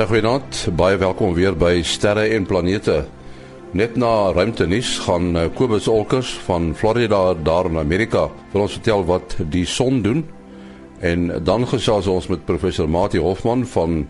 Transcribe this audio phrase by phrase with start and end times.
[0.00, 3.02] Ja, goeienaand, baie welkom weer by Sterre en Planete.
[3.76, 8.22] Net na ruimtenis gaan eh, Kobus Olkers van Florida daar in Amerika
[8.54, 10.22] vir ons vertel wat die son doen.
[11.04, 14.06] En dan gesels ons met professor Mati Hofman van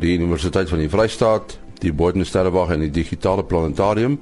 [0.00, 4.16] die Universiteit van die Vrystaat, die Bodensterrewag en die Digitale Planetarium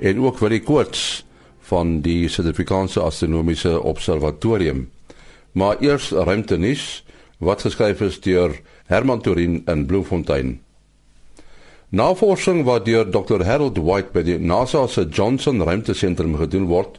[0.00, 1.26] en ook vir die koorts
[1.68, 4.86] van die Suid-Afrikaanse Astronomiese Observatorium.
[5.52, 7.04] Maar eers ruimtenis
[7.44, 10.63] wat geskryf is deur Herman Turin in Bloemfontein.
[11.94, 16.96] Navorsing wat deur Dr Harold White by die NASA se Johnson Ruimtesentrum gedoen word,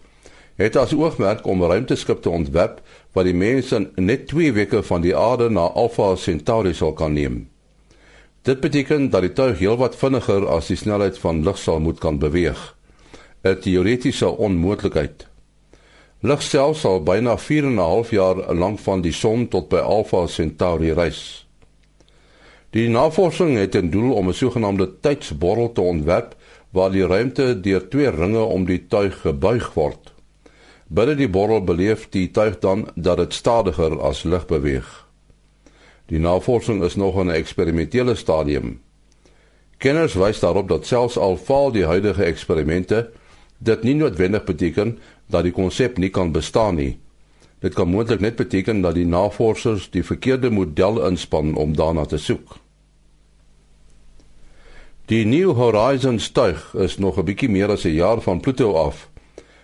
[0.55, 2.77] het as oogmerk om ruimteskip te ontwerp
[3.17, 7.41] wat die mense net 2 weke van die aarde na Alpha Centauri sal kan neem.
[8.47, 12.21] Dit beteken dat die tuig heelwat vinniger as die snelheid van lig sal moet kan
[12.23, 12.61] beweeg.
[13.43, 15.27] 'n Teoretiese onmoontlikheid.
[16.21, 19.83] Lig self sal byna 4 en 'n half jaar lank van die son tot by
[19.83, 21.44] Alpha Centauri reis.
[22.75, 26.35] Die navorsing het 'n doel om 'n sogenaamde tydsborrel te ontwerp
[26.69, 30.13] waar die ruimte deur twee ringe om die tuig gebuig word.
[30.87, 35.07] Binne die borrel beleef die tuig dan dat dit stadiger as lig beweeg.
[36.05, 38.81] Die navorsing is nog in 'n eksperimentele stadium.
[39.77, 43.09] Kenners wys daarop dat selfs al faal die huidige eksperimente,
[43.57, 46.99] dit nie noodwendig beteken dat die konsep nie kan bestaan nie.
[47.59, 52.17] Dit kan moontlik net beteken dat die navorsers die verkeerde model inspann om daarna te
[52.17, 52.64] soek.
[55.05, 59.09] Die New Horizons tuig is nog 'n bietjie meer as 'n jaar van Pluto af,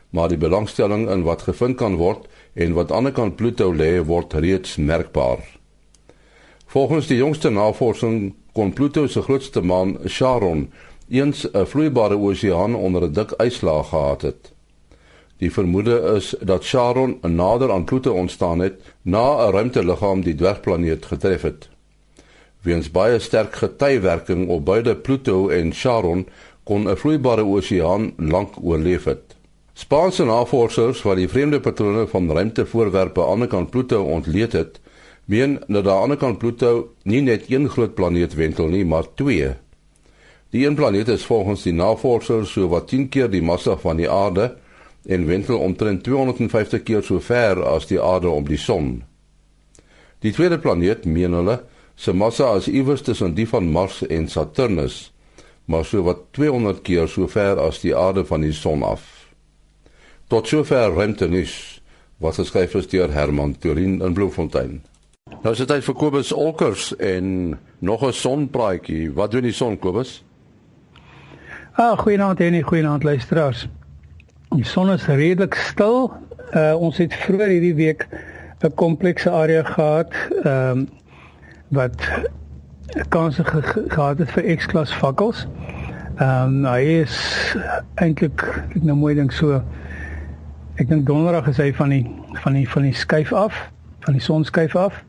[0.09, 3.73] maar die belangstelling in wat gevind kan word en wat aan die ander kant Pluto
[3.73, 5.39] lê, word reeds merkbaar.
[6.65, 10.71] Volgens die jongste navorsing kon Pluto se grootste maan, Charon,
[11.09, 14.51] eens 'n vloeibare oseaan onder 'n dik yslaag gehad het.
[15.37, 21.05] Die vermoede is dat Charon nader aan Pluto ontstaan het na 'n ruimteliggaam die dwergplaneet
[21.05, 21.69] getref het.
[22.61, 26.27] Weens baie sterk getywerking op beide Pluto en Charon
[26.63, 29.35] kon 'n vloeibare oseaan lank oorleef het.
[29.73, 34.79] Spaanse navorsers wat die vreemde patrone van ruimtevoorwerpe aan die kant Pluto ontleed het,
[35.25, 39.53] meen dat aan die kant Pluto nie net een groot planeet wentel nie, maar twee.
[40.49, 44.09] Die een planeet is volgens die navorsers so wat 10 keer die massa van die
[44.09, 44.55] aarde
[45.05, 49.03] en wentel omtrent 250 keer so ver as die aarde om die son.
[50.19, 51.61] Die tweede planeet, meen hulle,
[52.01, 55.11] se massa is iewers tussen die van Mars en Saturnus,
[55.65, 59.03] maar so wat 200 keer so ver as die aarde van die son af.
[60.27, 61.53] Tot sover ruimtenis
[62.17, 64.79] wat geskryf is deur Herman Turin in Bloemfontein.
[65.43, 69.13] Nou is dit tyd vir Kobus Olkers en nog 'n sonpraatjie.
[69.13, 70.23] Wat doen die son Kobus?
[71.73, 73.67] Ah, goeienaand en goeienaand luisteraars.
[74.55, 76.11] Die son is redelik stil.
[76.53, 78.07] Uh ons het vroeër hierdie week
[78.61, 80.13] 'n komplekse area gehad.
[80.43, 80.89] Ehm um,
[81.71, 81.95] wat
[83.09, 85.47] kanse ge gehad het vir X-klas fakkels.
[86.19, 87.15] Ehm um, hy is
[87.95, 88.43] eintlik
[88.75, 89.61] ek nou mooi dink so
[90.75, 92.03] ek dink donderdag is hy van die
[92.43, 93.55] van die van die skuif af,
[94.05, 95.03] van die sonskuif af.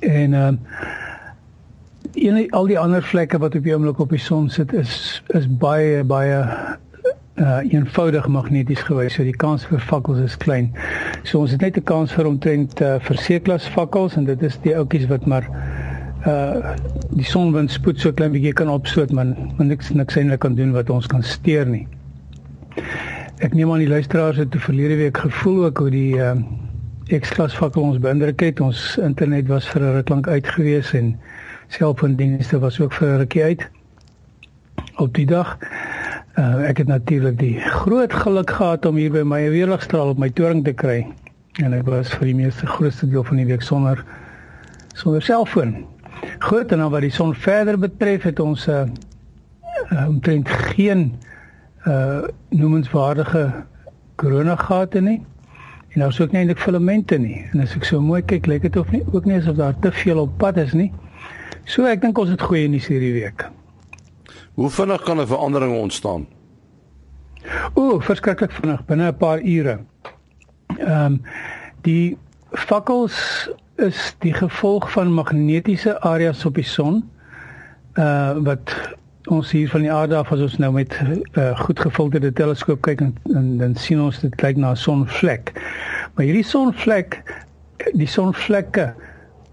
[0.00, 0.60] En ehm um,
[2.14, 5.46] en al die ander vlekke wat op die oomblik op die son sit is is
[5.48, 6.44] baie baie
[7.40, 9.14] uh eenvoudig magneties gewys.
[9.16, 10.72] So die kans vir fakkels is klein.
[11.24, 14.58] So ons het net 'n kans vir omtrent uh, vir C-klas fakkels en dit is
[14.62, 15.48] die oudjies wat maar
[16.26, 16.76] uh
[17.16, 20.72] die sonwind spoed so klein bietjie kan opstoot man, maar niks niks eintlik kan doen
[20.72, 21.86] wat ons kan steur nie.
[23.40, 26.36] Ek neem aan die luisteraars het te verlede week gevoel ook hoe die uh
[27.10, 28.60] X-klas fakkel ons beïndruk het.
[28.60, 31.18] Ons internet was vir 'n ruk lank uit gewees en
[31.68, 33.68] selfoondienste was ook vir 'n rukkie uit.
[34.96, 35.58] Op die dag
[36.40, 40.30] uh ek het natuurlik die groot geluk gehad om hier by my weerligstraal op my
[40.32, 41.02] toring te kry.
[41.60, 44.00] En ek was vir die meeste grootste deel van die week sonder
[44.96, 45.74] sonder selfoon.
[46.38, 48.86] Goed, en dan wat die son verder betref, het ons 'n uh,
[49.92, 51.12] uh, omtrent geen
[51.86, 53.52] uh noemenswaardige
[54.16, 55.20] koronagate nie.
[55.90, 57.44] En daar's ook nie eintlik filamente nie.
[57.52, 59.92] En as ek so mooi kyk, lyk dit of nie ook nie asof daar te
[59.92, 60.92] veel op pad is nie.
[61.64, 63.50] So ek dink ons het goeie nuus hierdie week.
[64.54, 66.26] Hoe vinnig kan 'n verandering ontstaan?
[67.74, 69.78] O, verskriklik vinnig, binne 'n paar ure.
[70.78, 71.22] Ehm um,
[71.80, 72.18] die
[72.50, 77.10] fakkels is die gevolg van magnetiese areas op die son
[77.94, 78.94] uh wat
[79.24, 82.80] ons hier van die aarde af as ons nou met 'n uh, goed gefilterde teleskoop
[82.80, 85.52] kyk en, en dan sien ons dit kyk na 'n sonvlek.
[86.14, 87.22] Maar hierdie sonvlek
[87.92, 88.94] die sonvlekke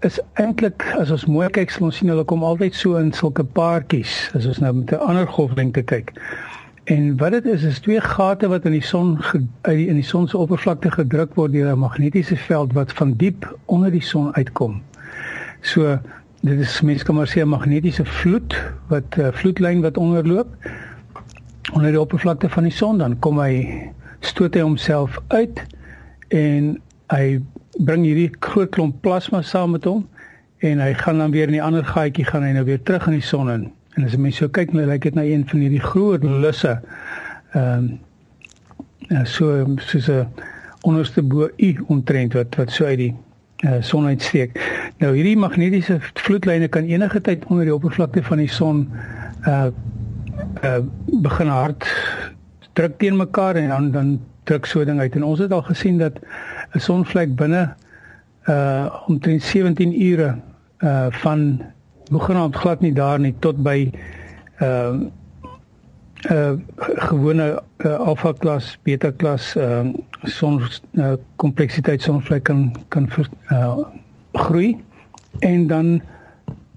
[0.06, 3.42] is eintlik as ons mooi kyk sal ons sien hulle kom altyd so in sulke
[3.56, 6.12] paartjies as ons nou met 'n ander golflengte kyk.
[6.84, 9.18] En wat dit is is twee gate wat in die son
[9.62, 13.58] uit in die son se oppervlakte gedruk word deur 'n magnetiese veld wat van diep
[13.66, 14.82] onder die son uitkom.
[15.60, 15.98] So
[16.40, 18.54] dit is mens kan maar sê 'n magnetiese vloed
[18.88, 20.48] wat uh, vloedlyn wat onderloop
[21.72, 23.90] onder die oppervlakte van die son dan kom hy
[24.20, 25.66] stoot hy homself uit
[26.28, 26.78] en
[27.12, 27.38] hy
[27.78, 30.04] bring hierdie groot klomp plasma saam met hom
[30.66, 33.18] en hy gaan dan weer in die ander gaatjie gaan hy nou weer terug in
[33.20, 33.68] die son in.
[33.96, 36.78] En as jy mens so kyk, nou lyk dit na een van hierdie groot lusse.
[37.54, 40.26] Ehm um, so soos 'n
[40.82, 43.14] onderste bo u omtrent wat wat so uit die
[43.64, 44.58] uh, son uitsteek.
[44.98, 48.88] Nou hierdie magnetiese vloedlyne kan enige tyd onder die oppervlakte van die son
[49.46, 49.70] uh
[50.62, 50.78] uh
[51.22, 51.86] begin hard
[52.72, 55.98] druk teen mekaar en dan dan druk so ding uit en ons het al gesien
[55.98, 56.18] dat
[56.74, 57.74] 'n sonvlek binne
[58.48, 60.34] uh omtrent 17 ure
[60.84, 61.62] uh van
[62.10, 63.90] hoegenaamd glad nie daar nie tot by
[64.60, 64.94] uh
[66.30, 66.52] uh
[67.08, 69.86] gewone uh, alfa klas, beta klas uh
[70.22, 70.60] son
[70.98, 73.78] uh, kompleksiteit sonvlek kan kan ver, uh
[74.32, 74.76] groei
[75.38, 76.00] en dan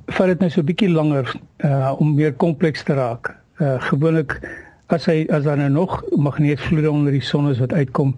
[0.05, 1.35] vat dit net so 'n bietjie langer
[1.65, 3.35] uh om meer kompleks te raak.
[3.59, 4.39] Uh gewoonlik
[4.87, 8.15] as hy as daar nou nog magneetvloede onder die son is wat uitkom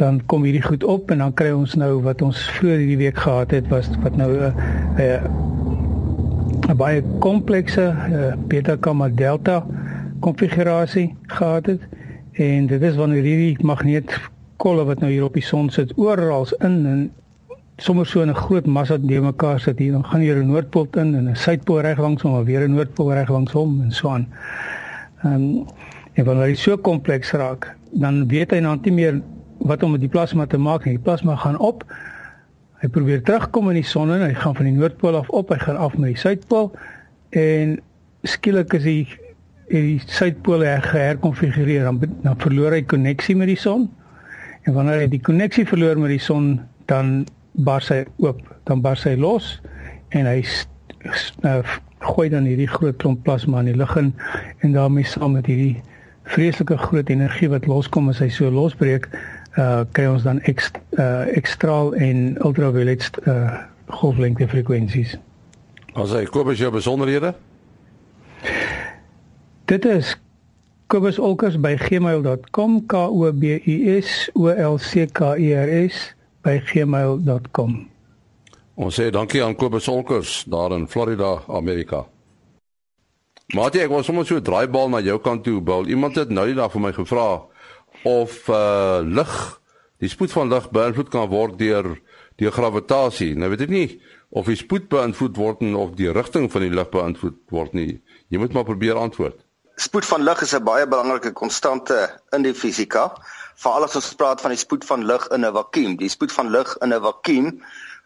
[0.00, 3.20] dan kom hierdie goed op en dan kry ons nou wat ons vroeër hierdie week
[3.20, 4.52] gehad het was wat nou 'n
[4.96, 5.20] uh,
[6.64, 9.60] 'n uh, baie komplekse uh, beta gamma delta
[10.20, 11.80] konfigurasie gehad het
[12.32, 16.86] en dit is wanneer hierdie magneetkolle wat nou hier op die son sit oral in
[16.86, 17.10] en
[17.76, 21.14] sommer so 'n groot massa te mekaar sit hier dan gaan hier 'n noordpool in
[21.14, 24.08] en 'n suidpool reg langs hom en weer 'n noordpool reg langs hom en so
[24.08, 24.28] aan.
[25.22, 25.66] Ehm um,
[26.12, 29.20] en wanneer hy so kompleks raak, dan weet hy nou nie meer
[29.66, 30.96] wat om met die plasma te maak nie.
[30.96, 31.84] Die plasma gaan op.
[32.80, 35.58] Hy probeer terugkom in die son en hy gaan van die noordpool af op, hy
[35.60, 36.70] gaan af met die suidpool
[37.36, 37.76] en
[38.28, 38.86] skielik is
[39.70, 43.86] en die suidpool herkonfigureer dan dan verloor hy koneksie met die son.
[44.66, 46.58] En wanneer hy die koneksie verloor met die son,
[46.90, 49.58] dan bars hy oop, dan bars hy los
[50.16, 50.40] en hy
[51.46, 51.60] uh,
[52.00, 54.10] gooi dan hierdie groot klomp plasma in die lug in
[54.64, 55.76] en daarmee saam met hierdie
[56.30, 59.08] vreeslike groot energie wat loskom as hy so losbreek,
[59.60, 63.58] uh kry ons dan ekst, uh ekstraal en ultraviolet uh
[64.00, 65.16] golflengte frekwensies.
[65.98, 67.34] As hy koop as jou besonderhede?
[69.70, 70.16] Dit is
[70.90, 77.88] kobusolkers@gmail.com k o b u s o l c k e r s by gmail.com.
[78.80, 82.06] Ons sê dankie aan Kobus Olkers daar in Florida, Amerika.
[83.54, 85.86] Maar ek was sommer so 'n draaibal na jou kant toe, Bill.
[85.86, 87.49] Iemand het nou net daar vir my gevra
[88.04, 89.60] of uh lig,
[89.98, 91.96] die spoed van lig beïnvloed kan word deur
[92.36, 93.34] die gravitasie.
[93.36, 94.00] Nou weet ek nie
[94.30, 98.00] of die spoed beïnvloed word of die rigting van die lig beïnvloed word nie.
[98.28, 99.40] Jy moet maar probeer antwoord
[99.80, 101.98] spoed van lig is 'n baie belangrike konstante
[102.36, 103.04] in die fisika.
[103.56, 105.96] Veral as ons praat van die spoed van lig in 'n vakuum.
[105.96, 107.48] Die spoed van lig in 'n vakuum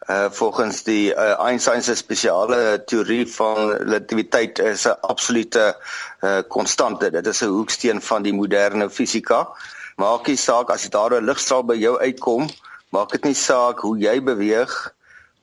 [0.08, 5.76] uh volgens die uh, Einstein se spesiale teorie van relativiteit is 'n absolute
[6.20, 7.10] uh konstante.
[7.10, 9.48] Dit is 'n hoeksteen van die moderne fisika.
[9.96, 12.48] Maak nie saak as daar 'n ligstraal by jou uitkom,
[12.90, 14.94] maak dit nie saak hoe jy beweeg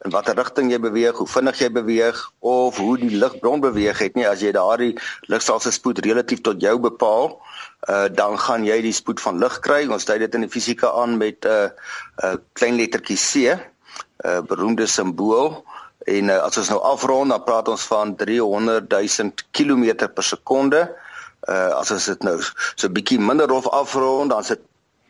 [0.05, 4.15] in watter rigting jy beweeg, hoe vinnig jy beweeg of hoe die ligbron beweeg het
[4.17, 4.95] nie as jy daardie
[5.29, 7.35] ligstraal se spoed relatief tot jou bepaal,
[7.89, 9.83] uh, dan gaan jy die spoed van lig kry.
[9.85, 13.53] Ons dui dit in die fisika aan met 'n uh, 'n uh, klein lettertjie c,
[13.53, 13.59] 'n
[14.25, 15.63] uh, beroemde simbool.
[16.09, 20.89] En uh, as ons nou afrond, dan praat ons van 300 000 km per sekonde.
[21.49, 24.59] Uh as ons dit nou so 'n bietjie minder rof afrond, dan sit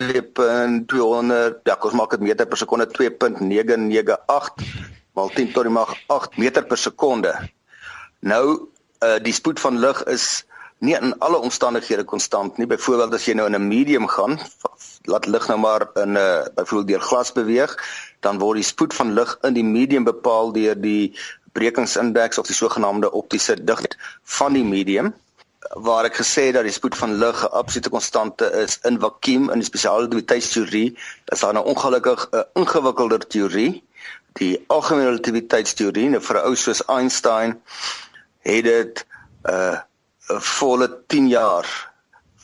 [0.01, 4.63] 2.200 ja, ons maak dit meter per sekonde 2.998
[5.13, 7.33] maal 10 tot die mag 8 meter per sekonde.
[8.19, 8.45] Nou
[9.01, 10.45] uh die spoed van lig is
[10.81, 12.67] nie in alle omstandighede konstant nie.
[12.67, 14.39] Byvoorbeeld as jy nou in 'n medium gaan,
[15.05, 17.75] laat lig nou maar in 'n uh, byvoorbeeld deur glas beweeg,
[18.19, 21.13] dan word die spoed van lig in die medium bepaal deur die
[21.51, 25.13] brekingsindeks of die sogenaamde optiese digtheid van die medium
[25.69, 29.49] waar ek gesê het dat die spoed van lig 'n absolute konstante is in vakuum
[29.49, 33.83] in die spesiale relativiteitsteorie, is daar nou ongelukkig 'n ingewikkelder teorie,
[34.33, 37.61] die algemene relativiteitsteorie, nou vir 'n ou soos Einstein
[38.39, 39.05] het dit
[39.43, 39.77] 'n uh,
[40.29, 41.90] 'n volle 10 jaar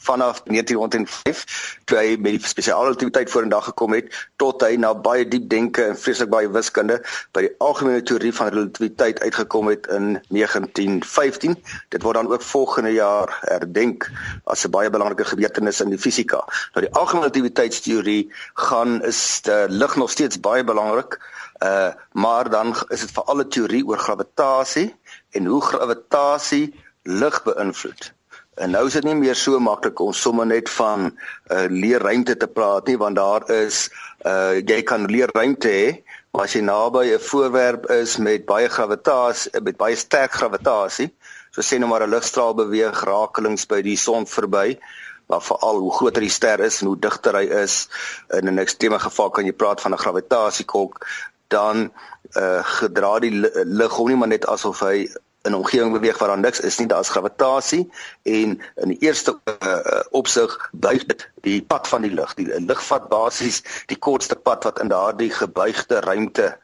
[0.07, 1.43] vanaf 1905
[1.85, 4.11] toe hy met die spesiale aktiwiteit vorendag gekom het
[4.41, 6.99] tot hy na baie diep denke en vreeslik baie wiskunde
[7.35, 11.57] by die algemene teorie van relativiteit uitgekom het in 1915
[11.95, 14.09] dit word dan ook volgende jaar herdenk
[14.45, 18.31] as 'n baie belangrike gebeurtenis in die fisika nou die algemene relativiteitsteorie
[18.67, 21.19] gaan is die lig nog steeds baie belangrik
[21.63, 24.95] uh maar dan is dit vir alle teorie oor gravitasie
[25.31, 26.65] en hoe gravitasie
[27.03, 28.13] lig beïnvloed
[28.57, 31.13] En nou is dit nie meer so maklik om sommer net van 'n
[31.53, 33.89] uh, leerruimte te praat nie want daar is
[34.25, 36.03] uh jy kan leerruimte hê
[36.37, 41.07] Maar as jy naby 'n voorwerp is met baie gravitasie, met baie sterk gravitasie,
[41.49, 44.77] so sê nou maar 'n ligstraal beweeg rakelings by die son verby,
[45.25, 47.89] maar veral hoe groter die ster is en hoe digter hy is,
[48.29, 51.07] in 'n ekstreme geval kan jy praat van 'n gravitasiekolk,
[51.47, 51.91] dan
[52.35, 53.33] uh gedra die
[53.65, 55.09] lig hom nie maar net asof hy
[55.47, 57.89] in 'n omgewing beweeg waar daar niks is nie, daar's gravitasie
[58.23, 62.33] en in die eerste uh, opsig buig dit die pad van die lig.
[62.33, 66.57] Die lig vat basies die kortste pad wat in daardie gebuigde ruimte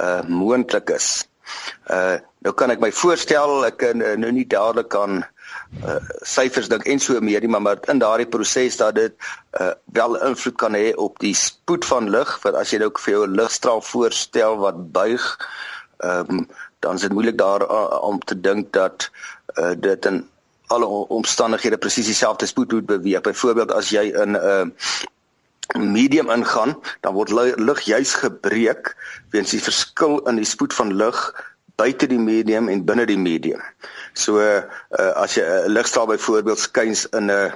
[0.00, 1.28] uh moontlik is.
[1.90, 5.24] Uh nou kan ek my voorstel ek kan uh, nou nie dadelik aan
[5.86, 9.14] uh syfers dink en so meer nie maar, maar in daardie proses dat dit
[9.60, 13.14] uh wel invloed kan hê op die spoed van lig want as jy nou vir
[13.14, 15.24] jou 'n ligstraal voorstel wat buig
[16.04, 16.46] ehm um,
[16.78, 19.10] dan is dit moeilik daar uh, om te dink dat
[19.54, 20.28] uh, dit in
[20.66, 23.20] alle omstandighede presies dieselfde spoed moet beweeg.
[23.20, 24.66] Byvoorbeeld as jy in 'n uh,
[25.74, 28.96] medium ingaan, dan word lig juis gebreek
[29.30, 31.18] weens die verskil in die spoed van lig
[31.76, 33.60] buite die medium en binne die medium.
[34.12, 34.62] So uh,
[35.14, 37.52] as jy 'n ligstraal byvoorbeeld skuins in 'n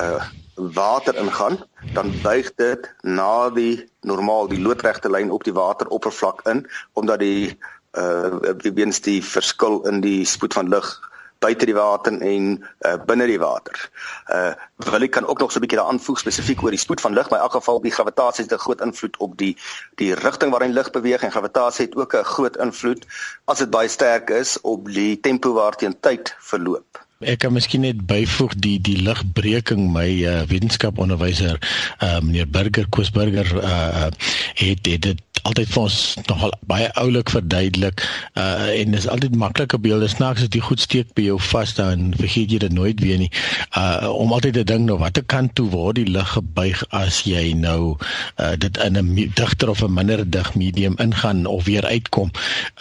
[0.00, 1.58] uh, water ingaan,
[1.94, 7.58] dan buig dit na die normaal die loodregte lyn op die wateroppervlak in omdat die
[7.98, 11.00] uh weens die verskil in die spoed van lig
[11.40, 13.76] buite die water en uh, binne die water.
[14.28, 14.52] Uh
[14.90, 17.14] wil ek kan ook nog so 'n bietjie daaraan voeg spesifiek oor die spoed van
[17.16, 19.56] lig, maar in elk geval die gravitasie het 'n groot invloed op die
[19.96, 23.06] die rigting waarin lig beweeg en gravitasie het ook 'n groot invloed
[23.44, 27.06] as dit baie sterk is op die tempo waarteen tyd verloop.
[27.20, 31.58] Ek kan miskien net byvoeg die die ligbreking my uh, wetenskaponderwyser
[32.00, 34.08] uh, meneer Burger Koosburger uh,
[34.54, 38.04] het het dit altyd vir ons nogal baie oulik verduidelik
[38.40, 42.10] uh en dis altyd maklike beelde snaaks as jy goed steek by jou vas dan
[42.18, 43.30] vergeet jy dit nooit weer nie.
[43.78, 47.52] Uh om altyd te dink nou watter kant toe word die lig gebuig as jy
[47.56, 47.96] nou
[48.40, 52.30] uh dit in 'n digter of 'n minder dig medium ingaan of weer uitkom?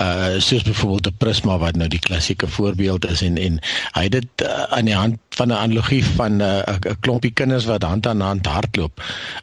[0.02, 3.60] Uh soos byvoorbeeld 'n prisma wat nou die klassieke voorbeeld is en en
[3.96, 7.66] hy het dit uh, aan die hand van 'n analogie van 'n uh, klompie kinders
[7.66, 9.02] wat hand aan hand hardloop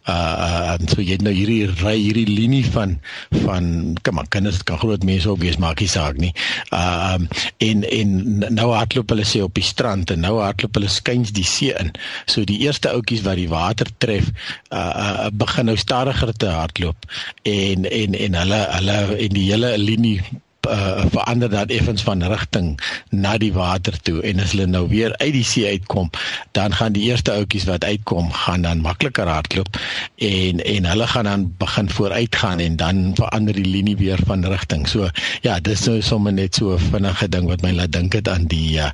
[0.08, 0.14] uh
[0.46, 2.98] uh so jy nou hierdie ry hierdie linie van
[3.44, 6.32] van kom maar kinders kan groot mense ook wees maak nie saak nie.
[6.72, 8.10] Uh um en en
[8.54, 11.92] nou hardloop hulle sê op die strand en nou hardloop hulle skuins die see in.
[12.26, 14.32] So die eerste ouetjies wat die water tref,
[14.70, 17.08] uh, uh begin nou stadiger te hardloop
[17.42, 20.20] en en en hulle hulle en die hele linie
[20.70, 22.80] uh, verander dat effens van rigting
[23.10, 26.10] na die water toe en as hulle nou weer uit die see uitkom
[26.52, 29.78] dan gaan die eerste ouetjies wat uitkom gaan dan makliker hardloop
[30.16, 34.44] en en hulle gaan dan begin vooruit gaan en dan verander die linie weer van
[34.44, 34.88] rigting.
[34.88, 35.08] So
[35.42, 38.46] ja, dis nou sommer net so 'n vinnige ding wat my laat dink het aan
[38.46, 38.90] die uh,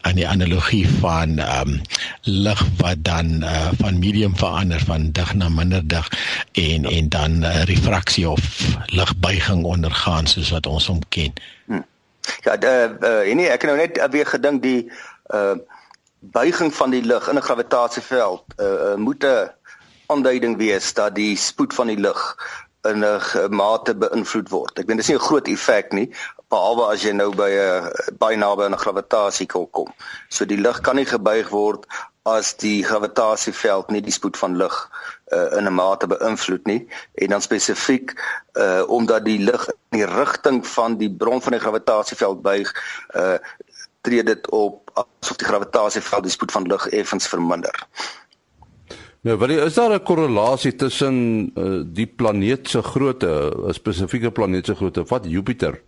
[0.00, 1.80] aan die analogie van ehm um,
[2.22, 6.08] lig wat dan uh, van medium verander van dig na minder dig
[6.52, 8.40] en en dan uh, refraksie of
[8.86, 11.15] ligbuiging ondergaan soos wat ons hom ken.
[11.66, 11.84] Hmm.
[12.46, 14.90] Ja, uh, uh, nee, ek het nou net weer gedink die
[15.34, 15.56] uh
[16.34, 19.50] buiging van die lig in 'n gravitasieveld uh, uh moet 'n
[20.06, 22.22] aanduiding wees dat die spoed van die lig
[22.82, 24.78] in 'n mate beïnvloed word.
[24.78, 26.10] Ek weet dis nie 'n groot effek nie,
[26.48, 29.92] behalwe as jy nou by 'n baie naby aan 'n gravitasie kom.
[30.28, 31.86] So die lig kan nie gebuig word
[32.26, 34.74] as die gravitasieveld nie die spoed van lig
[35.30, 36.82] uh, in 'n mate beïnvloed nie
[37.14, 38.14] en dan spesifiek
[38.58, 42.74] uh omdat die lig in die rigting van die bron van die gravitasieveld buig
[43.14, 43.38] uh
[44.00, 47.86] tree dit op asof die gravitasieveld die spoed van lig effens verminder.
[49.26, 54.66] Nou, wat is daar 'n korrelasie tussen uh, die planeet se grootte, 'n spesifieke planeet
[54.66, 55.82] se grootte, wat Jupiter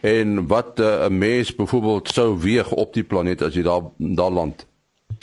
[0.00, 4.30] en wat 'n uh, mens byvoorbeeld sou weeg op die planeet as jy daar daar
[4.30, 4.66] land?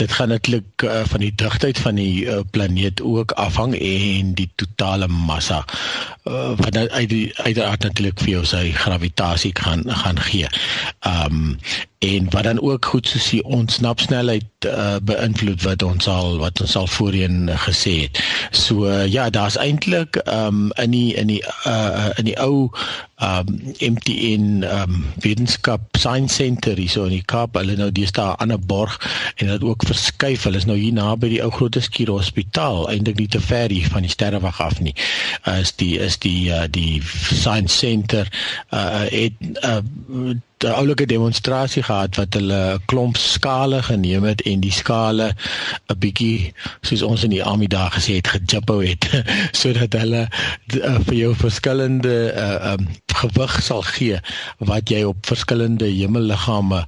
[0.02, 4.50] Dit gaan netlik uh, van die digtheid van die uh, planeet ook afhang en die
[4.56, 5.62] totale massa
[6.24, 10.50] uh, wat nou uit die uiteraard natuurlik vir jou sy gravitasie gaan gaan gee.
[11.00, 11.58] Ehm um,
[12.02, 16.76] en wat dan ook goed soos die ontsnapsnelheid uh, beïnvloed wat ons al wat ons
[16.76, 18.22] al voorheen gesê het.
[18.52, 22.72] So uh, ja, daar's eintlik ehm um, in die in die uh, in die ou
[23.22, 28.52] um, MTN um, wetenskap science center hier so in die Kaap, hulle nou daar aan
[28.52, 29.00] 'n borg
[29.36, 30.44] en dit ook verskuif.
[30.44, 33.88] Hulle is nou hier naby die ou groot skuur hospitaal, eintlik nie te ver hier
[33.90, 34.96] van die sterrewag af nie.
[35.48, 37.02] Uh, is die is die uh, die
[37.34, 38.28] science center
[38.74, 39.82] uh, het uh,
[40.64, 45.34] 'n oulike demonstrasie gehad wat hulle 'n klomp skale geneem het en die skale
[45.90, 49.10] 'n bietjie soos ons in die army daar gesê het gejippo het
[49.62, 52.88] sodat hulle uh, vir jou verskillende uh, um,
[53.22, 54.20] gewig sal gee
[54.58, 56.86] wat jy op verskillende hemelliggame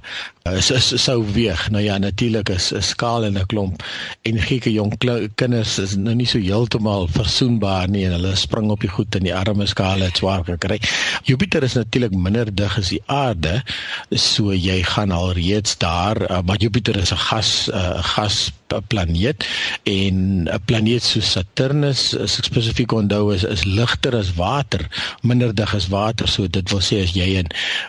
[0.52, 0.68] is
[1.00, 1.70] sou weeg.
[1.72, 3.82] Nou ja, natuurlik is 'n skaal en 'n klomp
[4.22, 4.92] energieke jong
[5.34, 9.22] kinders is nou nie so heeltemal versoenbaar nie en hulle spring op die goed in
[9.22, 10.80] die arme skaal het swaar gekry.
[11.22, 13.62] Jupiter is natuurlik minder dig as die aarde,
[14.10, 18.52] so jy gaan al reeds daar, uh, maar Jupiter is 'n gas 'n uh, gas
[18.88, 19.46] planeet
[19.82, 24.88] en 'n planeet soos Saturnus, as ek spesifiek onthou is is ligter as water,
[25.22, 27.48] minder dig as water, so dit wil sê as jy 'n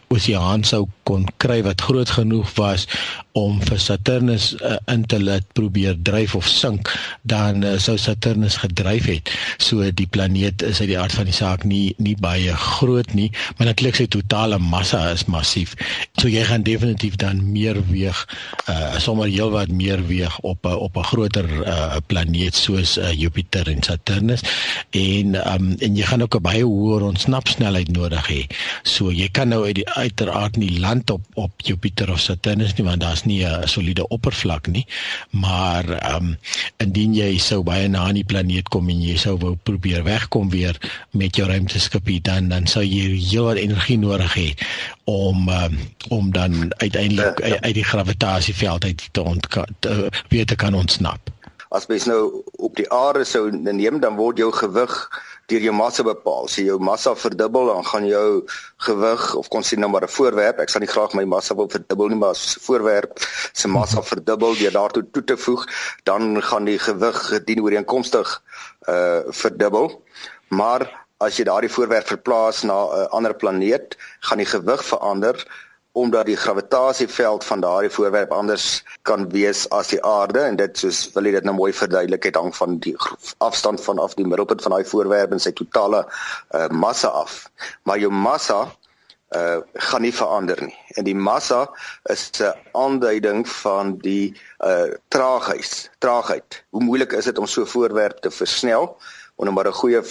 [0.09, 2.87] oseaan sou kon kry wat groot genoeg was
[3.35, 6.91] om vir Saturnus uh, in te laat probeer dryf of sink,
[7.27, 9.31] dan uh, sou Saturnus gedryf het.
[9.57, 13.31] So die planeet is uit die aard van die saak nie nie baie groot nie,
[13.57, 15.75] maar natuurlik sy totale massa is massief.
[16.19, 18.23] So jy gaan definitief dan meer weeg,
[18.71, 23.67] uh, sommer heelwat meer weeg op uh, op 'n groter uh, planeet soos uh, Jupiter
[23.67, 24.41] en Saturnus
[24.89, 28.41] en um, en jy gaan ook 'n baie hoër ontsnapsnelheid nodig hê.
[28.83, 32.85] So jy kan nou uit die uiteraard nie land op op Jupiter of Saturnus nie
[32.85, 34.85] want daar's nie 'n soliede oppervlak nie,
[35.29, 36.37] maar um,
[36.77, 40.49] indien jy sou baie na aan die planeet kom en jy sou wou probeer wegkom
[40.49, 40.77] weer
[41.11, 44.49] met jou ruimteskipie dan dan sou jy heelwat energie nodig hê
[45.05, 45.77] om um,
[46.09, 47.61] om dan uiteindelik ja, ja.
[47.61, 49.47] uit die gravitasieveld uit te, ont,
[49.79, 51.31] te weer te kan ontsnap.
[51.69, 54.93] As mens nou op die aarde sou neem dan word jou gewig
[55.51, 56.47] deur jou massa bepaal.
[56.47, 58.29] As jy jou massa verdubbel, dan gaan jou
[58.87, 61.69] gewig of kon sien nou maar 'n voorwerp, ek sal nie graag my massa wil
[61.69, 63.19] verdubbel nie, maar as 'n voorwerp
[63.53, 64.07] se massa mhm.
[64.07, 65.65] verdubbel deur daartoe toe te voeg,
[66.03, 68.41] dan gaan die gewig gedien ooreenkomstig
[68.87, 70.01] uh verdubbel.
[70.49, 75.35] Maar as jy daardie voorwerp verplaas na 'n ander planeet, gaan die gewig verander
[75.95, 81.05] omdat die gravitasieveld van daardie voorwerp anders kan wees as die aarde en dit soos
[81.15, 82.95] wil jy dit nou mooi verduidelik het hang van die
[83.37, 87.45] afstand vanaf die middelpunt van daai voorwerp en sy totale uh, massa af
[87.87, 88.65] maar jou massa
[89.35, 90.75] uh gaan nie verander nie.
[90.99, 91.69] En die massa
[92.03, 95.91] is 'n aanduiding van die uh traagheid.
[95.97, 96.63] Traagheid.
[96.69, 98.97] Hoe moeilik is dit om so 'n voorwerp te versnel?
[99.35, 100.01] Om nou maar 'n goeie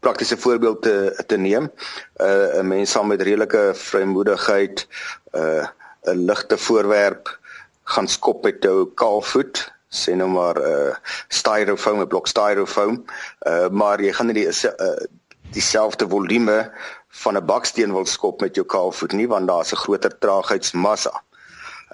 [0.00, 1.70] praktiese voorbeeld te te neem.
[2.16, 4.86] Uh 'n mens saam met redelike vrymoedigheid
[5.32, 5.66] uh
[6.02, 7.38] 'n ligte voorwerp
[7.84, 10.94] gaan skop met jou kaalvoet sê nou maar 'n uh,
[11.28, 13.04] styrofoam, 'n blok styrofoam.
[13.46, 15.04] Uh maar jy gaan nie die uh,
[15.50, 16.72] dieselfde volume
[17.08, 21.22] van 'n baksteen wil skop met jou kaalvoet nie want daar's 'n groter traagheidsmassa.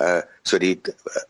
[0.00, 1.22] Uh so die uh,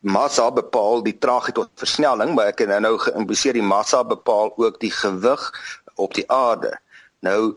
[0.00, 4.80] massa bepaal die traagheid tot versnelling, maar ek het nou geïmpliseer die massa bepaal ook
[4.80, 5.52] die gewig
[5.94, 6.78] op die aarde.
[7.18, 7.54] Nou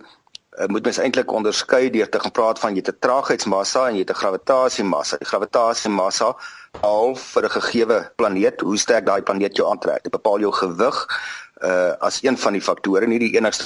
[0.58, 3.94] uh, moet mens eintlik onderskei deur te gaan praat van jy het 'n traagheidsmassa en
[3.94, 5.18] jy het 'n gravitasiemassa.
[5.18, 6.36] Die gravitasiemassa
[6.82, 10.04] al vir 'n gegeewe planeet, hoe sterk daai planeet jou aantrek.
[10.04, 11.08] Dit bepaal jou gewig
[11.64, 13.66] uh as een van die faktore, nie die enigste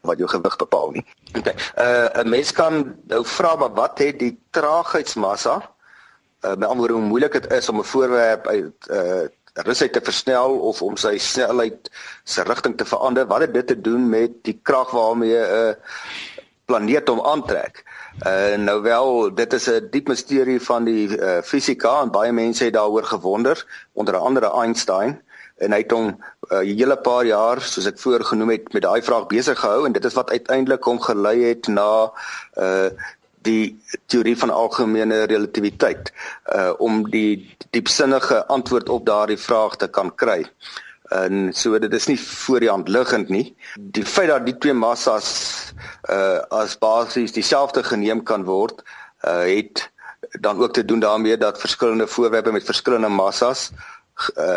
[0.00, 1.04] wat jou gewig bepaal nie.
[1.38, 1.54] Okay.
[1.76, 5.56] Uh 'n mens kan nou vra maar wat het die traagheidsmassa
[6.44, 9.26] uh met ander woorde hoe moeilik dit is om 'n voorwerp uit uh
[9.64, 11.90] rus hy te versnel of om sy snelheid
[12.24, 13.26] se rigting te verander.
[13.26, 15.74] Wat het dit te doen met die krag waarmee 'n uh,
[16.66, 17.84] planeet hom aantrek?
[18.26, 22.64] Uh, nou wel dit is 'n diep misterie van die uh, fisika en baie mense
[22.64, 25.20] het daaroor gewonder onder andere Einstein.
[25.56, 26.16] En hy het hom 'n
[26.50, 30.04] uh, hele paar jaar soos ek voorgenoem het met daai vraag besig gehou en dit
[30.04, 32.12] is wat uiteindelik hom gelei het na
[32.58, 32.88] uh,
[33.46, 33.78] die
[34.10, 36.12] teorie van algemene relativiteit
[36.54, 40.44] uh om die diepsinnige antwoord op daardie vraag te kan kry.
[41.14, 43.54] En so dit is nie voor die hand liggend nie.
[43.78, 45.28] Die feit dat die twee massas
[46.10, 48.82] uh as basies dieselfde geneem kan word,
[49.24, 49.90] uh het
[50.40, 53.95] dan ook te doen daarmee dat verskillende voorwerpe met verskillende massas uh,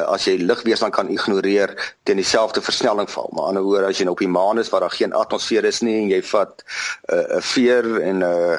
[0.08, 3.30] as jy ligweerstand kan ignoreer teen dieselfde versnelling val.
[3.34, 5.82] Maar ander woorde as jy nou op die maan is waar daar geen atmosfeer is
[5.82, 8.58] nie en jy vat uh, 'n uh, veer en 'n uh,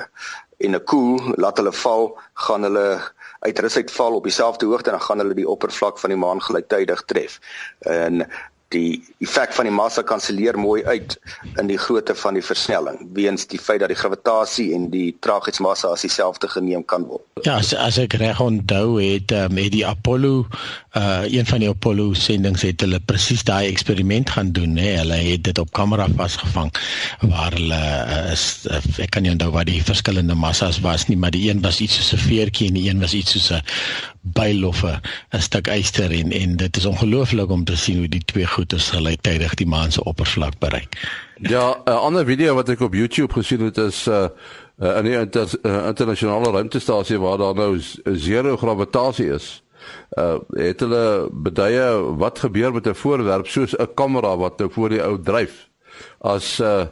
[0.60, 3.00] en 'n koel laat hulle val, gaan hulle
[3.40, 6.42] uit rus uitval op dieselfde hoogte en dan gaan hulle die oppervlak van die maan
[6.42, 7.38] gelyktydig tref.
[7.78, 8.28] En
[8.70, 11.16] die effek van die massa kanselleer mooi uit
[11.58, 15.90] in die grootte van die versnelling weens die feit dat die gravitasie en die traagheidsmassa
[15.90, 17.24] as dieselfde geneem kan word.
[17.42, 20.46] Ja, as, as ek reg onthou het uh, met die Apollo
[20.98, 24.96] uh een van die Apollo sendinge het hulle presies daai eksperiment gaan doen, hè.
[25.00, 26.72] Hulle het dit op kamera vasgevang
[27.20, 31.18] waar hulle uh, is uh, ek kan nie onthou wat die verskillende massas was nie,
[31.18, 33.62] maar die een was iets soos 'n veertjie en die een was iets soos 'n
[34.22, 35.00] byloffe
[35.32, 38.90] 'n stuk yster en en dit is ongelooflik om te sien hoe die twee goedes
[38.92, 40.96] gelyktydig die maan se oppervlak bereik.
[41.40, 44.28] Ja, 'n ander video wat ek op YouTube gesien het is 'n uh,
[44.80, 47.80] uh, in die inter, uh, internasionale ruimtestasie waar daar nou
[48.14, 49.62] zero gravitasie is.
[50.18, 54.88] Uh het hulle beduie wat gebeur met 'n voorwerp soos 'n kamera wat nou voor
[54.88, 55.68] die ou dryf
[56.20, 56.86] as uh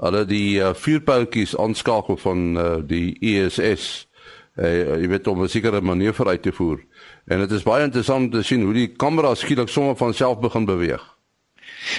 [0.00, 4.06] hulle die uh, vuurpyltjies aanskakel van uh, die ISS
[4.56, 6.84] uh, jy weet om 'n sekere manoeuvre uit te voer
[7.26, 10.64] en dit is baie interessant te sien hoe die kamera skielik sommer van self begin
[10.68, 11.04] beweeg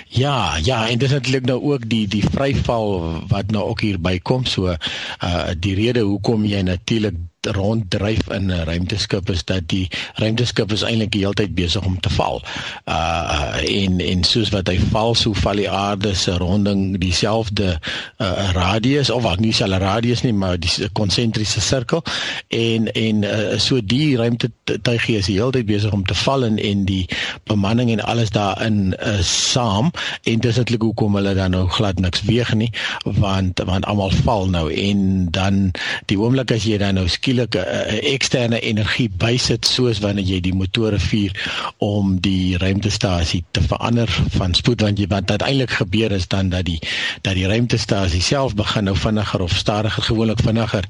[0.09, 2.87] Ja, ja, en dit is natuurlik nou ook die die vryval
[3.29, 4.45] wat nou ook hier bykom.
[4.45, 10.71] So uh die rede hoekom jy natuurlik ronddryf in 'n ruimteskip is dat die ruimteskip
[10.71, 12.41] is eintlik die hele tyd besig om te val.
[12.85, 17.79] Uh en en soos wat hy val, so val die aarde se ronding dieselfde
[18.17, 22.03] uh radius of wat nie selfe radius nie, maar die konsentriese sirkel
[22.47, 26.57] en en uh, so die ruimtetuigie is die hele tyd besig om te val en
[26.57, 27.05] en die
[27.43, 29.91] bemanning en alles daarin is saam.
[30.23, 32.71] En dis eintlik hoekom hulle dan nou glad niks weeg nie
[33.03, 34.73] want want almal val nou.
[34.73, 35.71] En dan
[36.05, 40.39] die oomblik as jy dan nou skielik skielik 'n eksterne energie bysit soos wanneer jy
[40.41, 41.31] die motore vuur
[41.77, 46.65] om die ruimtestasie te verander van spoed want jy wat uiteindelik gebeur is dan dat
[46.65, 46.79] die
[47.21, 50.85] dat die ruimtestasie self begin nou vinniger of stadiger gewoonlik vinniger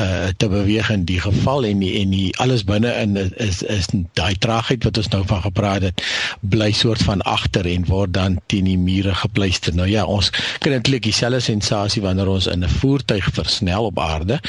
[0.00, 3.86] uh, te beweeg in die geval en die, en die alles binne in is is
[4.14, 6.02] daai traagheid wat ons nou van gepraat het
[6.40, 9.74] bly soort van agter en word dan teen die mure gepleister.
[9.74, 14.40] Nou ja, ons kry eintlik dieselfde sensasie wanneer ons in 'n voertuig versnel op aarde.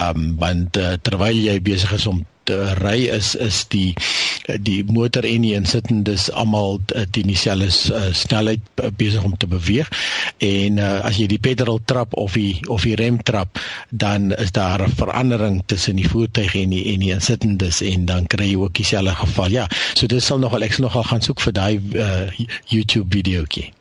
[0.00, 3.92] Um, want uh, terwyl jy besig is om te ry is is die
[4.64, 6.78] die motor en die insittendes almal
[7.12, 8.64] teen dieselfde uh, snelheid
[9.00, 9.90] besig om te beweeg.
[10.44, 14.54] En uh, as jy die pedaal trap of die of die rem trap dan is
[14.56, 18.60] daar 'n verandering tussen die voertuig en die en die insittendes en dan kry jy
[18.64, 19.50] ook dieselfde geval.
[19.50, 22.30] Ja so dit sal nogal ek sal nogal gaan soek vir daai uh,
[22.72, 23.72] YouTube videoetjie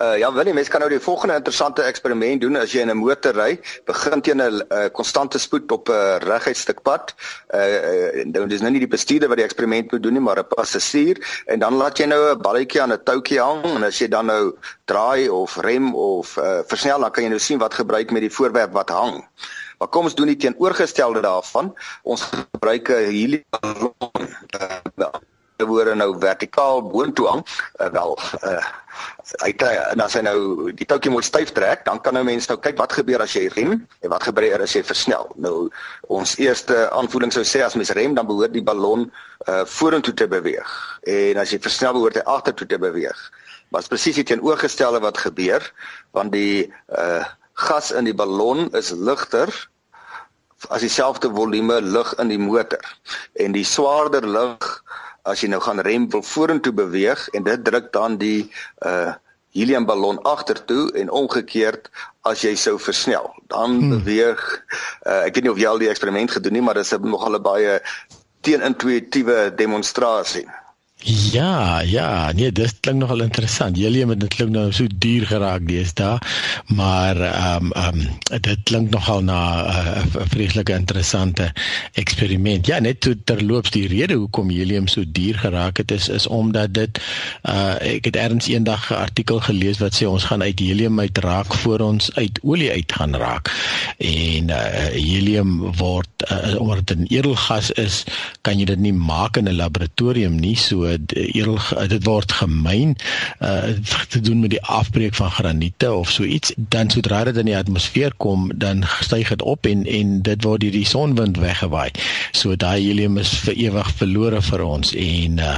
[0.00, 2.90] Uh ja, wil jy mens kan nou die volgende interessante eksperiment doen as jy in
[2.90, 7.12] 'n motor ry, begin teen 'n uh, konstante spoed op 'n uh, reguit stuk pad.
[7.52, 10.48] Uh nou dis nou nie die bestuurder wat die eksperiment moet doen nie, maar 'n
[10.56, 14.08] passasier en dan laat jy nou 'n balletjie aan 'n toutjie hang en as jy
[14.08, 18.10] dan nou draai of rem of uh, versnel, dan kan jy nou sien wat gebruik
[18.10, 19.24] met die voorwerp wat hang.
[19.78, 21.76] Maar kom ons doen die teenoorgestelde daarvan.
[22.02, 23.44] Ons gebruik 'n helium
[24.96, 25.20] uh,
[25.66, 27.42] woorde nou vertikaal boontoe hang
[27.80, 28.64] uh, wel uh,
[29.44, 32.50] hy kry en as hy nou die toukie moet styf trek dan kan nou mense
[32.50, 35.28] nou kyk wat gebeur as jy rem en wat gebeur as jy versnel.
[35.40, 35.70] Nou
[36.12, 39.06] ons eerste aanvoeling sou sê as mens rem dan behoort die ballon
[39.46, 40.70] uh, vorentoe te beweeg.
[41.06, 43.18] En as jy versnel behoort hy agtertoe te beweeg.
[43.70, 45.62] Maar die teenoorgestelde wat gebeur
[46.16, 49.52] want die uh, gas in die ballon is ligter
[50.68, 52.82] as dieselfde volume lug in die motor.
[53.40, 54.82] En die swaarder lug
[55.22, 58.50] as jy nou gaan rem wil vorentoe beweeg en dit druk dan die
[58.86, 59.12] uh
[59.50, 61.88] heliumballon agtertoe en omgekeerd
[62.30, 63.96] as jy sou versnel dan hmm.
[63.96, 64.42] beweeg
[65.06, 67.34] uh, ek weet nie of jy al die eksperiment gedoen het maar dit is nogal
[67.34, 67.80] 'n baie
[68.46, 70.46] teenintuïtiewe demonstrasie
[71.02, 73.76] Ja, ja, nee, dit klink nogal interessant.
[73.80, 76.18] Julle het dit klink nou so duur geraak deesdae,
[76.76, 81.52] maar ehm um, ehm um, dit klink nogal na eh, 'n uh, vreeslike interessante
[81.92, 82.66] eksperiment.
[82.66, 86.74] Ja, net toe terloops die rede hoekom helium so duur geraak het is is omdat
[86.74, 87.00] dit
[87.48, 91.18] uh ek het ergens eendag 'n artikel gelees wat sê ons gaan uit helium uit
[91.18, 93.48] raak voor ons uit olie uit gaan raak.
[93.98, 98.04] En uh helium word uh, omdat dit 'n edelgas is,
[98.40, 100.56] kan jy dit nie maak in 'n laboratorium nie.
[100.56, 102.96] So edel dit word gemyn
[103.40, 103.58] uh
[104.08, 106.52] te doen met die afbreek van graniete of so iets.
[106.56, 110.60] Dan sodra dit in die atmosfeer kom dan styg dit op en en dit word
[110.60, 111.90] deur die sonwind weggewaai.
[112.32, 115.56] So daai helium is vir ewig verlore vir ons en uh,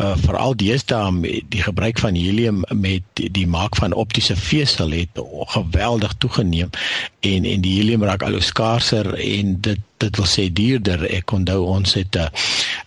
[0.00, 1.12] uh veral deesdae
[1.48, 5.20] die gebruik van helium met die maak van optiese vesel het
[5.54, 6.70] geweldig toegeneem
[7.20, 11.04] en en die helium raak al hoe skaarser en dit dit wil sê duurder.
[11.10, 12.28] Ek onthou ons het 'n uh,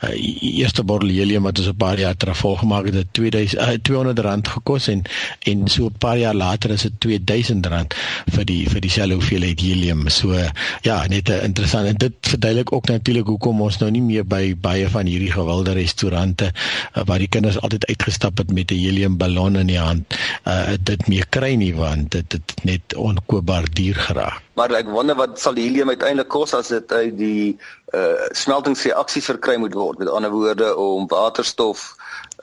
[0.03, 0.15] uh,
[0.59, 4.19] eerste bottel helium wat ons 'n paar jaar terug volgemaak het, het 2000 uh, 200
[4.19, 5.01] rand gekos en
[5.39, 7.95] en so 'n paar jaar later is dit 2000 rand
[8.31, 10.09] vir die vir dieselfde hoeveelheid helium.
[10.09, 10.33] So
[10.81, 14.55] ja, net 'n interessant en dit verduidelik ook natuurlik hoekom ons nou nie meer by
[14.55, 19.55] baie van hierdie gewilde restaurante uh, waar die kinders altyd uitgestap het met 'n heliumballon
[19.55, 20.15] in die hand,
[20.47, 24.41] uh, dit meer kry nie want dit het net onkoopbaar duur geraak.
[24.53, 27.57] Maar ek wonder wat sal helium uiteindelik kos as dit uit die
[27.97, 30.01] uh smeltingsreaksie verkry moet word.
[30.01, 31.87] Met ander woorde om waterstof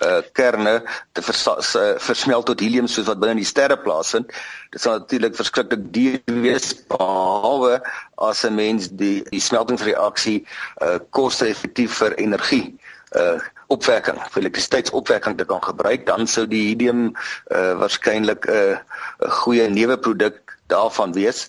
[0.03, 0.81] uh kerne
[1.13, 1.47] te vers,
[1.77, 4.35] uh, versmelt tot helium soos wat binne die sterre plaasvind.
[4.75, 7.79] Dit sal natuurlik verskriklik duur wees behalwe
[8.19, 10.43] as 'n mens die die smeltingsreaksie
[10.83, 12.75] uh koste-effektief vir energie
[13.15, 13.39] uh
[13.71, 17.15] opwekking, vir elektrisiteitsopwekking te kan gebruik, dan sou die helium
[17.55, 21.49] uh waarskynlik 'n uh, goeie neuwe produk daarvan wees.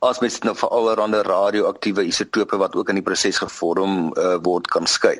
[0.00, 4.70] As mens nou vir allerlei radioaktiewe isotope wat ook in die proses gevorm uh, word
[4.72, 5.18] kan skei.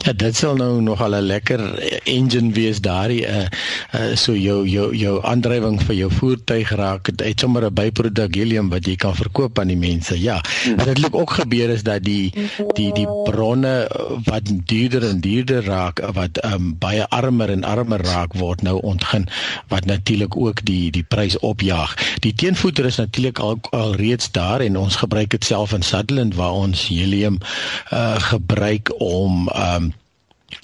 [0.00, 1.60] Ja, dit sal nou nog al 'n lekker
[2.08, 3.44] engine wees daardie uh,
[3.92, 8.70] uh so jou jou jou aandrywing vir jou voertuig raak uit sommer 'n byproduk helium
[8.70, 10.16] wat jy kan verkoop aan die mense.
[10.20, 10.40] Ja.
[10.76, 12.32] Wat dit ook gebeur is dat die
[12.74, 13.88] die die bronne
[14.24, 19.28] wat duurder en duurder raak wat um baie armer en armer raak word nou ontgin
[19.68, 21.92] wat natuurlik ook die die prys opjaag.
[22.20, 26.34] Die teenvoeter is natuurlik al al reeds daar en ons gebruik dit self in Sutherland
[26.34, 27.38] waar ons helium
[27.92, 29.92] uh gebruik om um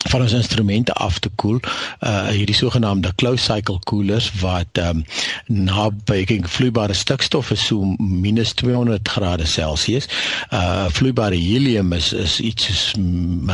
[0.09, 1.59] van ons instrumente af te koel
[2.01, 5.05] uh hierdie sogenaamde closed cycle coolers wat um
[5.47, 10.09] na baking vloeibare stikstof is so minus 200 grade Celsius
[10.53, 13.51] uh vloeibare helium is is iets soos um,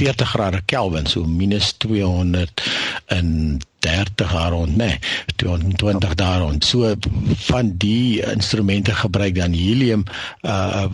[0.00, 2.62] 40 grade Kelvin so minus 200
[3.06, 4.98] en 30 daar rond, nee,
[5.36, 6.64] 220 daar rond.
[6.64, 6.94] So
[7.34, 10.04] van die instrumente gebruik dan helium
[10.42, 10.84] uh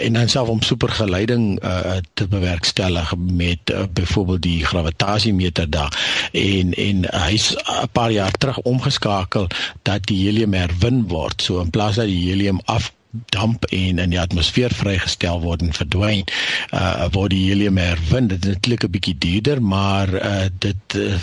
[0.00, 6.74] en dan self om supergeleiding uh te bewerkstellig met uh, byvoorbeeld die gravitasiemeter daar en
[6.74, 9.46] en uh, hy's 'n paar jaar terug omgeskakel
[9.82, 11.42] dat die helium herwin word.
[11.42, 15.72] So in plaas dat die helium af damp en in die atmosfeer vrygestel word en
[15.74, 16.22] verdwyn
[16.76, 18.28] uh word die helium herwin.
[18.30, 21.18] Dit is netlik 'n bietjie duurder maar uh dit uh,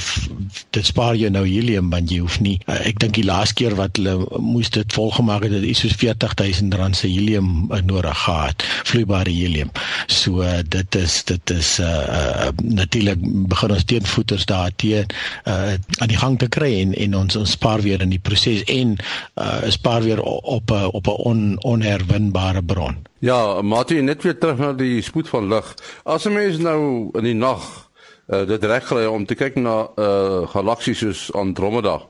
[0.70, 3.76] dit spaar jou nou helium want jy hoef nie uh, ek dink die laaste keer
[3.76, 8.18] wat hulle moes dit volgemaak het het iets soos 40000 rand se helium uh, nodig
[8.18, 9.72] gehad vloeibare helium.
[10.08, 15.08] So uh, dit is dit is uh, uh natuurlik begin ons teenvoeters daar teen
[15.48, 18.64] uh aan die gang te kry en en ons ons spaar weer in die proses
[18.64, 18.98] en
[19.40, 23.06] uh spaar weer op 'n op 'n on, on onherwinbare bron.
[23.20, 25.74] Ja, Mati, net weer terug na die spoed van lig.
[26.04, 27.90] As 'n mens nou in die nag
[28.30, 32.02] uh, dit regkry om te kyk na 'n uh, galaksie soos Andromeda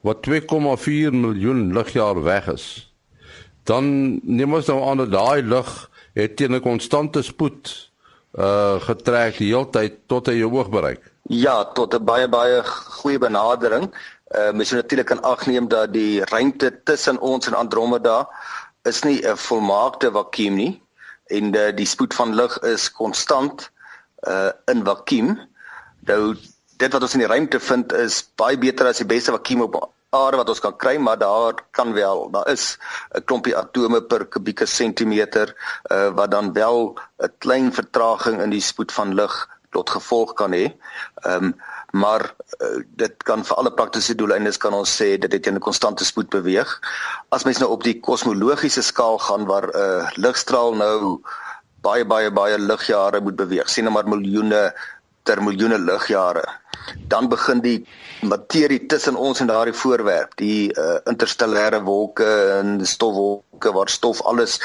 [0.00, 2.94] wat 2,4 miljoen ligjaar weg is,
[3.64, 7.90] dan neem ons nou aan dat daai lig het teen 'n konstante spoed
[8.38, 11.02] uh getrek die hele tyd tot hy jou oog bereik.
[11.28, 13.90] Ja, tot 'n baie baie goeie benadering.
[14.30, 18.28] Uh mens moet natuurlik aan ag neem dat die ruimte tussen ons en Andromeda
[18.82, 20.82] is nie 'n volmaakte vakuum nie
[21.26, 23.70] en uh, die spoed van lig is konstant
[24.28, 25.38] uh in vakuum.
[26.08, 26.36] Nou
[26.76, 29.78] dit wat ons in die ruimte vind is baie beter as die beste vakuum op
[30.10, 32.78] aarde wat ons kan kry, maar daar kan wel, daar is
[33.14, 35.54] 'n klompie atome per kubieke sentimeter
[35.90, 40.52] uh wat dan wel 'n klein vertraging in die spoed van lig tot gevolg kan
[40.52, 40.74] hê.
[41.22, 41.54] Ehm um,
[41.90, 45.66] maar uh, dit kan vir alle praktiese doeleindes kan ons sê dit het in 'n
[45.68, 46.80] konstante spoed beweeg.
[47.28, 51.20] As mens nou op die kosmologiese skaal gaan waar 'n uh, ligstraal nou
[51.82, 54.74] baie baie baie ligjare moet beweeg, sien nou maar miljoene
[55.22, 56.44] ter miljoene ligjare,
[57.08, 57.86] dan begin die
[58.20, 62.26] materie tussen ons en daardie voorwerp, die uh, interstellêre wolke
[62.58, 64.58] en stofwolke waar stof alles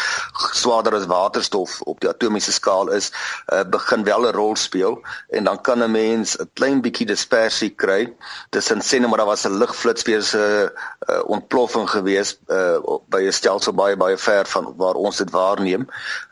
[0.55, 3.11] swaarder as waterstof op die atomiese skaal is,
[3.53, 4.99] uh, begin wel 'n rol speel
[5.29, 8.13] en dan kan 'n mens 'n klein bietjie dispersie kry
[8.49, 10.69] tussen sê net maar daar was 'n ligflits weer 'n
[11.09, 15.87] uh, ontploffing gewees uh, by 'n stelsel baie baie ver van waar ons dit waarneem,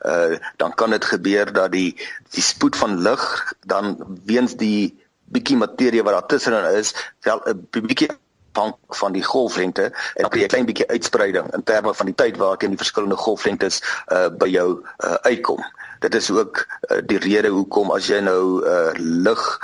[0.06, 1.96] uh, dan kan dit gebeur dat die
[2.30, 5.03] die spoed van lig dan weens die
[5.34, 6.94] bietjie materie wat daar tussenin is,
[7.26, 8.10] wel 'n bietjie
[8.54, 12.38] van van die golflengte en dan 'n klein bietjie uitspreiding in terme van die tyd
[12.38, 15.64] waarteen die verskillende golflengtes uh by jou uh uitkom.
[16.00, 19.60] Dit is ook uh, die rede hoekom as jy nou uh lig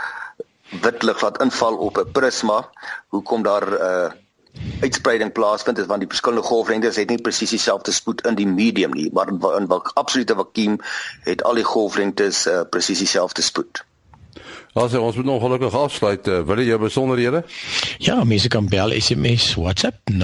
[0.82, 2.70] wit lig laat inval op 'n prisma,
[3.08, 4.10] hoekom daar uh
[4.82, 8.92] uitspreiding plaasvind is want die verskillende golflengtes het nie presies dieselfde spoed in die medium
[8.92, 10.80] nie, maar in, in absolute vakuum
[11.24, 13.84] het al die golflengtes uh, presies dieselfde spoed.
[14.74, 16.28] Ons ons moet nog gelukkig afsluit.
[16.28, 17.44] Uh, wil jy jou besonderhede?
[17.98, 20.16] Ja, mense kan bel SMS WhatsApp 0724579208.